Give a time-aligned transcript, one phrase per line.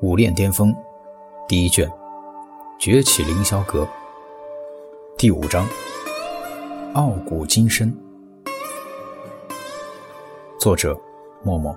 [0.00, 0.72] 武炼巅峰，
[1.48, 1.90] 第一卷，
[2.78, 3.84] 崛起凌霄阁，
[5.16, 5.66] 第五章，
[6.94, 7.92] 傲骨金身。
[10.60, 10.96] 作者：
[11.42, 11.76] 默默。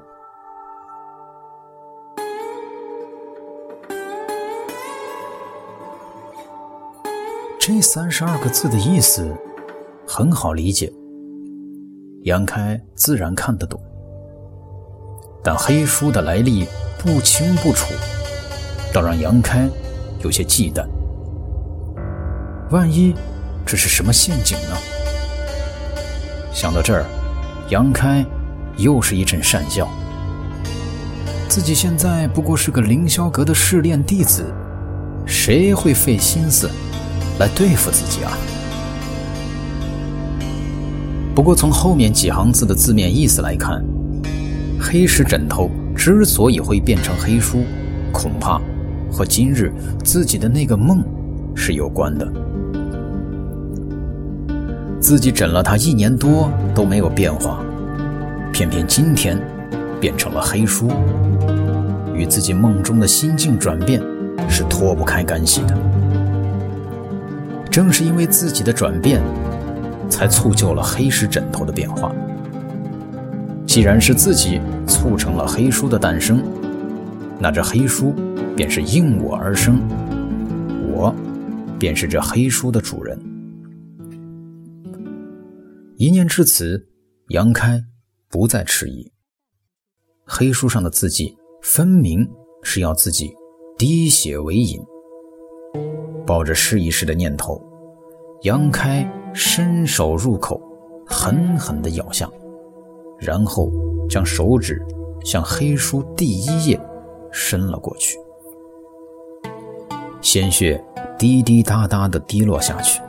[7.60, 9.36] 这三十二个字的意思
[10.08, 10.94] 很好理解，
[12.26, 13.82] 杨开自然看得懂，
[15.44, 16.68] 但黑书的来历
[17.00, 17.92] 不清不楚。
[18.94, 19.70] 倒让杨开
[20.22, 20.86] 有些忌惮，
[22.72, 23.16] 万一
[23.66, 24.76] 这是什么陷阱呢？
[26.54, 27.06] 想到这儿，
[27.70, 28.26] 杨开
[28.76, 29.88] 又是一阵讪笑。
[31.48, 34.46] 自己现在不过是个凌霄阁的试炼弟子，
[35.26, 36.70] 谁会费心思
[37.40, 38.38] 来对付自己啊？
[41.34, 43.82] 不过从后面几行字的字面意思来看，
[44.78, 47.64] 黑石枕头之所以会变成黑书，
[48.12, 48.62] 恐怕……
[49.12, 49.72] 和今日
[50.04, 51.04] 自己的那个梦
[51.54, 52.28] 是有关的。
[55.00, 57.60] 自己枕了他一年多都没有变化，
[58.54, 59.38] 偏偏今天
[60.00, 60.90] 变成了黑书，
[62.14, 64.02] 与自己梦中的心境转变
[64.48, 65.78] 是脱不开干系的。
[67.70, 69.22] 正是因为自己的转变，
[70.08, 72.14] 才促就了黑石枕头的变化。
[73.66, 76.44] 既然是自己促成了黑书的诞生，
[77.40, 78.14] 那这黑书。
[78.62, 79.82] 便是应我而生，
[80.94, 81.12] 我
[81.80, 83.20] 便是这黑书的主人。
[85.98, 86.88] 一念至此，
[87.30, 87.84] 杨开
[88.30, 89.12] 不再迟疑。
[90.26, 92.24] 黑书上的字迹分明
[92.62, 93.34] 是要自己
[93.80, 94.80] 滴血为引，
[96.24, 97.60] 抱着试一试的念头，
[98.44, 100.62] 杨开伸手入口，
[101.08, 102.30] 狠狠地咬下，
[103.18, 103.72] 然后
[104.08, 104.80] 将手指
[105.26, 106.80] 向黑书第一页
[107.32, 108.20] 伸了过去。
[110.22, 110.82] 鲜血
[111.18, 113.02] 滴滴答答地滴落下去，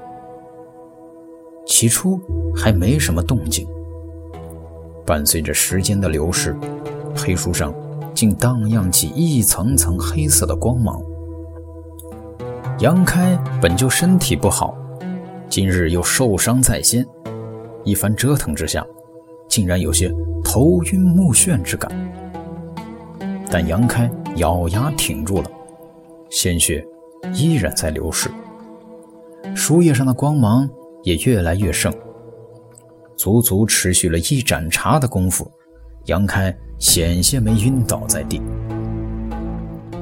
[1.66, 2.18] 起初
[2.56, 3.66] 还没什么动静。
[5.04, 6.56] 伴随着时间的流逝，
[7.14, 7.74] 黑书上
[8.14, 11.02] 竟荡漾起一层层黑色的光芒。
[12.78, 14.74] 杨开本就身体不好，
[15.50, 17.06] 今日又受伤在先，
[17.84, 18.86] 一番折腾之下，
[19.48, 20.10] 竟然有些
[20.42, 21.90] 头晕目眩之感。
[23.50, 25.50] 但杨开咬牙挺住了，
[26.30, 26.82] 鲜血。
[27.30, 28.28] 依然在流逝，
[29.54, 30.68] 书页上的光芒
[31.04, 31.92] 也越来越盛。
[33.16, 35.48] 足足持续了一盏茶的功夫，
[36.06, 38.42] 杨开险些没晕倒在地。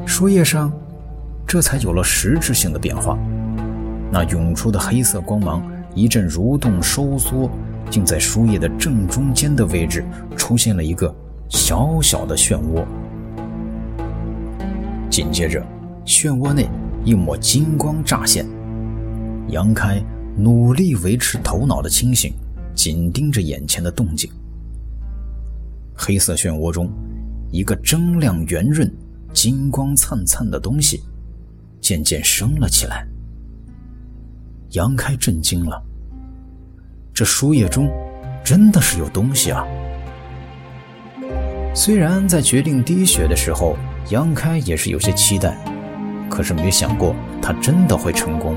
[0.06, 0.72] 书页上
[1.46, 3.18] 这才有了实质性的变化，
[4.10, 5.62] 那涌出的黑色光芒
[5.94, 7.50] 一阵蠕动收缩，
[7.90, 10.04] 竟在书页的正中间的位置
[10.36, 11.14] 出现了一个
[11.50, 12.84] 小小的漩涡。
[15.10, 15.62] 紧接着，
[16.06, 16.66] 漩涡内。
[17.02, 18.46] 一抹金光乍现，
[19.48, 20.02] 杨开
[20.36, 22.34] 努力维持头脑的清醒，
[22.74, 24.30] 紧盯着眼前的动静。
[25.94, 26.90] 黑色漩涡中，
[27.50, 28.90] 一个铮亮圆润、
[29.32, 31.02] 金光灿灿的东西
[31.80, 33.06] 渐渐升了起来。
[34.72, 35.82] 杨开震惊了，
[37.14, 37.90] 这书页中
[38.44, 39.66] 真的是有东西啊！
[41.74, 43.76] 虽然在决定滴血的时候，
[44.10, 45.56] 杨开也是有些期待。
[46.40, 48.56] 可是没想过，他真的会成功。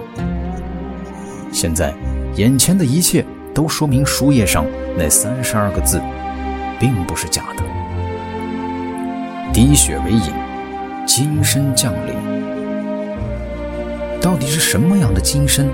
[1.52, 1.94] 现在，
[2.38, 4.66] 眼前的一切都说明书页上
[4.98, 6.02] 那三十二个字，
[6.80, 7.64] 并不是假的。
[9.52, 10.34] 滴血为引，
[11.06, 12.14] 金身降临。
[14.22, 15.68] 到底是什么样的金身？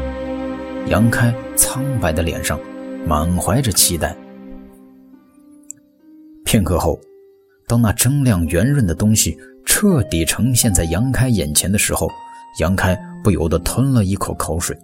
[0.87, 2.59] 杨开苍白的脸上
[3.05, 4.15] 满怀着期待。
[6.43, 6.99] 片刻后，
[7.67, 9.37] 当那铮亮圆润的东西。
[9.65, 12.09] 彻底呈现在杨开眼前的时候，
[12.59, 14.77] 杨开不由得吞了一口口水。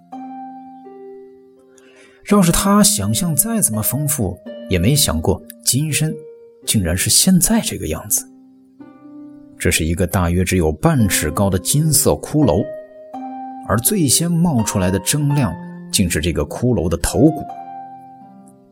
[2.31, 4.37] 要是他想象再怎么丰富，
[4.69, 6.13] 也没想过金身
[6.65, 8.27] 竟然是现在这个样子。
[9.57, 12.65] 这是一个大约只有半尺高的金色骷髅，
[13.67, 15.53] 而最先冒出来的铮亮，
[15.91, 17.43] 竟是这个骷髅的头骨。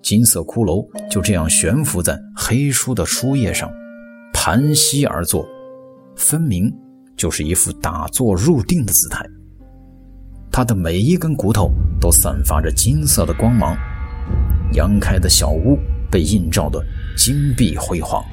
[0.02, 3.72] 金色骷髅就这样悬浮在黑书的书页上，
[4.34, 5.48] 盘膝而坐。
[6.16, 6.74] 分明
[7.16, 9.26] 就是一副打坐入定的姿态。
[10.52, 13.76] 他的每一根骨头都散发着金色的光芒，
[14.74, 15.80] 杨开的小屋
[16.12, 16.84] 被映照的
[17.18, 18.24] 金碧辉煌。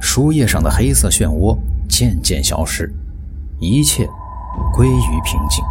[0.00, 1.56] 书页上的黑色漩涡
[1.88, 2.92] 渐渐消失，
[3.60, 4.08] 一切
[4.72, 5.64] 归于平静。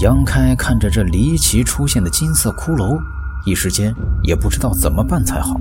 [0.00, 2.96] 杨开看着这离奇出现的金色骷髅，
[3.44, 3.92] 一时间
[4.22, 5.60] 也不知道怎么办才好。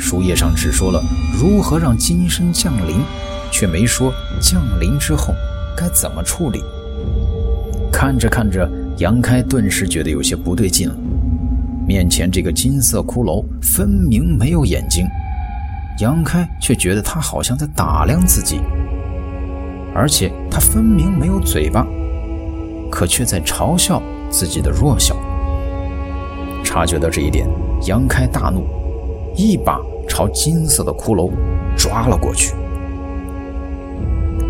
[0.00, 1.00] 书页上只说了
[1.38, 2.96] 如何让金身降临，
[3.52, 5.34] 却没说降临之后
[5.76, 6.62] 该怎么处理。
[7.92, 10.96] 看着看着，杨开顿时觉得有些不对劲了。
[11.86, 15.06] 面前这个金色骷髅分明没有眼睛，
[16.00, 18.60] 杨开却觉得他好像在打量自己，
[19.94, 21.84] 而且他分明没有嘴巴，
[22.90, 24.00] 可却在嘲笑
[24.30, 25.16] 自己的弱小。
[26.62, 27.48] 察觉到这一点，
[27.86, 28.64] 杨开大怒，
[29.40, 31.30] 一把朝金色的骷髅
[31.74, 32.52] 抓了过去。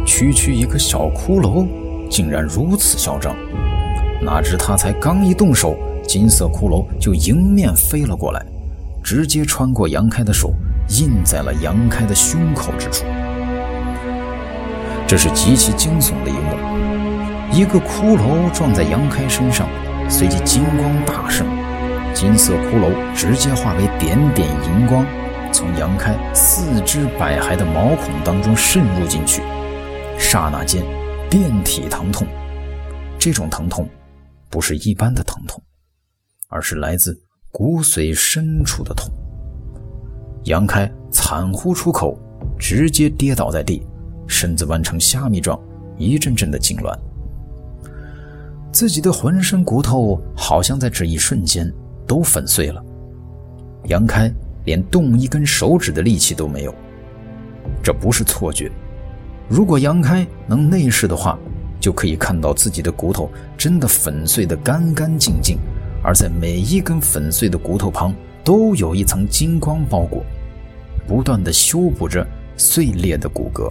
[0.04, 1.64] 区区一个小骷髅！
[2.10, 3.36] 竟然如此嚣张！
[4.20, 8.44] 哪知他才刚一动手，金色骷髅就迎面飞了过来，
[9.00, 10.52] 直接穿过杨开的手，
[10.88, 13.04] 印在了杨开的胸口之处。
[15.06, 19.68] 这是极其惊悚的一幕：一个骷髅撞在杨开身上，
[20.08, 21.46] 随即金光大盛，
[22.14, 25.06] 金色骷髅直接化为点点银光，
[25.52, 29.42] 从杨开四肢百骸的毛孔当中渗入进去，
[30.18, 30.84] 刹那间。
[31.30, 32.26] 遍体疼痛，
[33.16, 33.88] 这种疼痛
[34.48, 35.62] 不是一般的疼痛，
[36.48, 37.16] 而是来自
[37.52, 39.08] 骨髓深处的痛。
[40.46, 42.18] 杨开惨呼出口，
[42.58, 43.86] 直接跌倒在地，
[44.26, 45.56] 身子弯成虾米状，
[45.96, 46.98] 一阵阵的痉挛。
[48.72, 51.72] 自己的浑身骨头好像在这一瞬间
[52.10, 52.84] 都粉碎了。
[53.84, 54.28] 杨开
[54.64, 56.74] 连动一根手指的力气都没有，
[57.84, 58.68] 这不是错觉。
[59.48, 61.38] 如果杨开能内视的话，
[61.78, 65.56] 就可以看到自己的骨头真的粉碎得干干净净，
[66.02, 68.12] 而在每一根粉碎的骨头旁
[68.42, 70.24] 都有一层金光包裹，
[71.06, 72.26] 不断的修补着
[72.56, 73.70] 碎裂的骨骼。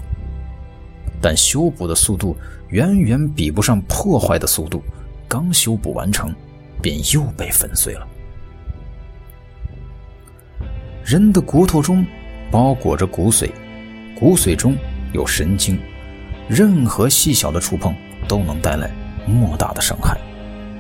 [1.22, 2.38] 但修补的速度
[2.70, 4.82] 远远比不上破坏的速度，
[5.28, 6.34] 刚修补完成，
[6.82, 8.08] 便又被粉碎了。
[11.10, 12.06] 人的骨头中
[12.52, 13.50] 包裹着骨髓，
[14.14, 14.78] 骨髓中。
[15.12, 15.76] 有神经，
[16.48, 17.96] 任何细小的触碰
[18.28, 18.92] 都能带来
[19.26, 20.16] 莫大的伤害。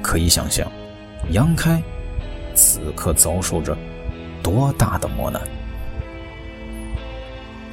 [0.03, 0.71] 可以想象，
[1.31, 1.81] 杨开
[2.53, 3.75] 此刻遭受着
[4.43, 5.41] 多大的磨难。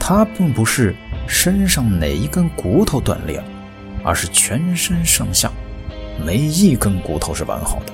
[0.00, 0.97] 他并不是
[1.29, 3.44] 身上哪一根骨头断裂了，
[4.02, 5.52] 而是全身上下
[6.25, 7.93] 没一根骨头是完好的。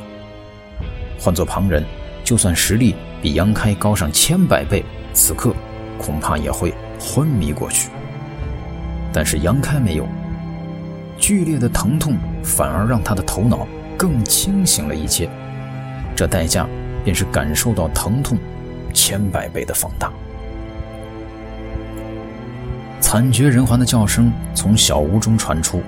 [1.19, 1.85] 换做旁人，
[2.23, 4.85] 就算实力比杨开高上千百倍，
[5.15, 5.55] 此刻
[5.97, 7.89] 恐怕也会昏迷过去。
[9.13, 10.09] 但是杨开没有，
[11.17, 13.67] 剧烈的疼痛反而让他的头脑
[13.97, 15.31] 更清醒了一些，
[16.17, 16.67] 这代价
[17.05, 18.37] 便是感受到疼痛
[18.93, 20.13] 千百倍的放大。
[23.01, 25.81] 惨绝人寰的叫声从小屋中传出，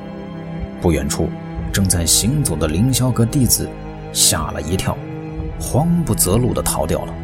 [0.80, 1.28] 不远处
[1.72, 3.68] 正在行走的凌霄阁弟子
[4.12, 4.96] 吓了一跳，
[5.58, 7.14] 慌不择路的逃掉了。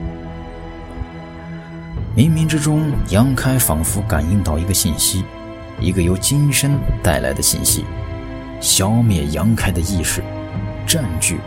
[2.20, 5.25] 冥冥之中，杨开仿佛感应到一个信息。
[5.81, 6.72] 一个由金身
[7.02, 7.82] 带来的信息，
[8.61, 10.22] 消灭杨开的意识，
[10.87, 11.38] 占据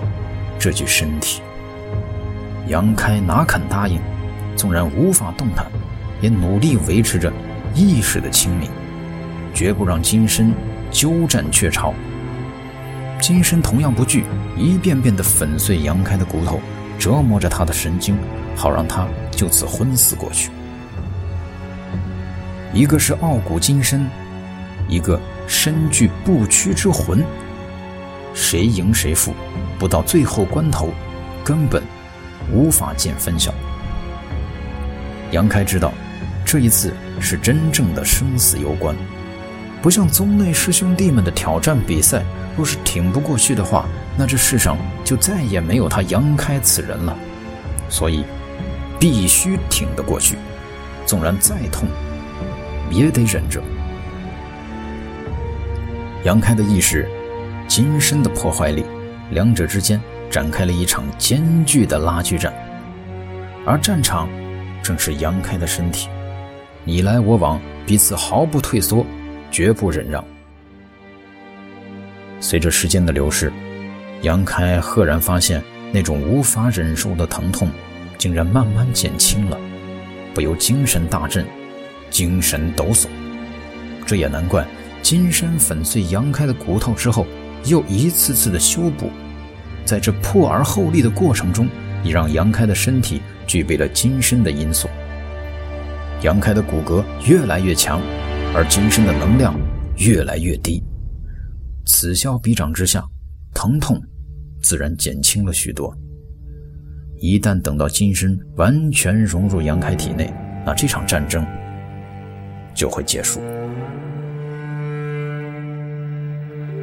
[0.57, 1.43] 这具身体。
[2.69, 4.01] 杨开哪肯答应？
[4.55, 5.67] 纵然无法动弹，
[6.21, 7.31] 也努力维持着
[7.75, 8.67] 意识的清明，
[9.53, 10.51] 绝不让金身
[10.89, 11.93] 鸠占鹊巢。
[13.21, 14.25] 金身同样不惧，
[14.57, 16.59] 一遍遍地粉碎杨开的骨头，
[16.97, 18.17] 折磨着他的神经，
[18.55, 20.49] 好让他就此昏死过去。
[22.73, 24.09] 一个是傲骨金身。
[24.89, 27.23] 一个身具不屈之魂，
[28.33, 29.33] 谁赢谁负，
[29.79, 30.89] 不到最后关头，
[31.43, 31.81] 根本
[32.51, 33.53] 无法见分晓。
[35.31, 35.93] 杨开知道，
[36.45, 38.93] 这一次是真正的生死攸关，
[39.81, 42.21] 不像宗内师兄弟们的挑战比赛，
[42.57, 43.87] 若是挺不过去的话，
[44.17, 47.17] 那这世上就再也没有他杨开此人了。
[47.87, 48.25] 所以，
[48.99, 50.37] 必须挺得过去，
[51.05, 51.87] 纵然再痛，
[52.93, 53.61] 也得忍着。
[56.23, 57.07] 杨开的意识，
[57.67, 58.85] 金身的破坏力，
[59.31, 62.53] 两者之间展开了一场艰巨的拉锯战，
[63.65, 64.29] 而战场
[64.81, 66.07] 正是杨开的身体，
[66.85, 69.05] 你来我往，彼此毫不退缩，
[69.51, 70.23] 绝不忍让。
[72.39, 73.51] 随着时间的流逝，
[74.21, 77.69] 杨开赫然发现，那种无法忍受的疼痛，
[78.17, 79.57] 竟然慢慢减轻了，
[80.33, 81.45] 不由精神大振，
[82.13, 83.07] 精神抖擞。
[84.05, 84.65] 这也难怪。
[85.01, 87.27] 金身粉碎杨开的骨头之后，
[87.65, 89.09] 又一次次的修补，
[89.83, 91.67] 在这破而后立的过程中，
[92.05, 94.87] 也让杨开的身体具备了金身的因素。
[96.21, 97.99] 杨开的骨骼越来越强，
[98.55, 99.53] 而金身的能量
[99.97, 100.81] 越来越低。
[101.85, 103.03] 此消彼长之下，
[103.53, 104.01] 疼痛
[104.61, 105.93] 自然减轻了许多。
[107.19, 110.33] 一旦等到金身完全融入杨开体内，
[110.65, 111.45] 那这场战争
[112.73, 113.39] 就会结束。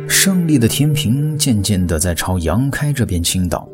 [0.09, 3.69] 胜利的天平渐渐地在朝杨开这边倾倒，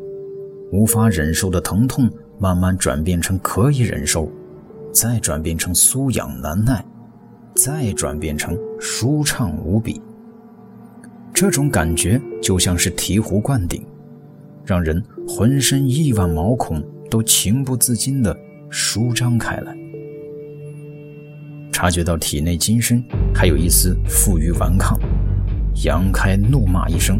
[0.71, 2.09] 无法忍受的疼痛
[2.39, 4.31] 慢慢转变成可以忍受，
[4.93, 6.85] 再转变成酥痒难耐，
[7.55, 10.01] 再转变成舒畅无比。
[11.33, 13.85] 这种感觉就像是醍醐灌顶，
[14.63, 18.35] 让人浑身亿万毛孔都情不自禁地
[18.69, 19.75] 舒张开来。
[21.79, 23.03] 察觉到体内金身
[23.35, 24.99] 还有一丝负隅顽抗，
[25.83, 27.19] 杨开怒骂一声，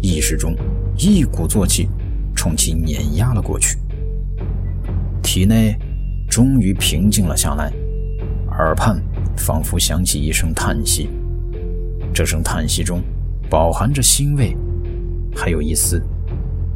[0.00, 0.56] 意识中
[0.96, 1.86] 一鼓作气
[2.34, 3.76] 冲其碾压了过去。
[5.22, 5.76] 体内
[6.30, 7.70] 终于平静了下来，
[8.52, 8.98] 耳畔
[9.36, 11.10] 仿佛响起一声叹息，
[12.10, 13.02] 这声叹息中。
[13.50, 14.56] 饱含着欣慰，
[15.36, 16.02] 还有一丝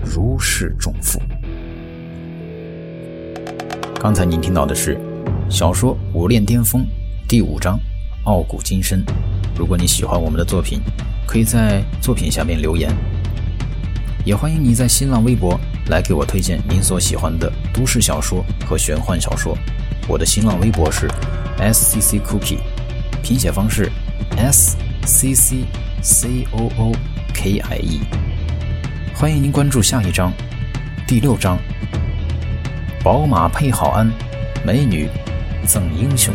[0.05, 1.19] 如释重负。
[3.99, 4.99] 刚才您听到的是
[5.49, 6.83] 小说《武炼巅峰》
[7.35, 7.77] 第五章
[8.27, 9.05] 《傲骨金身》。
[9.59, 10.81] 如果你喜欢我们的作品，
[11.27, 12.95] 可以在作品下面留言，
[14.25, 19.59] 也欢迎你在新浪微博来给我推荐您所喜欢的都市小说和玄幻小说。
[20.07, 21.11] 我的新浪微博是
[21.59, 22.59] S C C Cookie，
[23.21, 23.91] 拼写方式
[24.37, 25.65] S C C。
[26.03, 26.93] C O O
[27.35, 28.01] K I E，
[29.13, 30.33] 欢迎您关注下一章，
[31.05, 31.59] 第六章，
[33.03, 34.09] 宝马配好鞍，
[34.65, 35.09] 美女
[35.67, 36.33] 赠英雄。